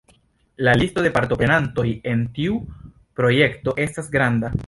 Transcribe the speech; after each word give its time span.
La 0.67 0.71
listo 0.81 1.03
de 1.07 1.11
partoprenantoj 1.17 1.85
en 2.13 2.25
tiu 2.39 2.57
projekto 3.21 3.79
estas 3.87 4.13
granda. 4.19 4.55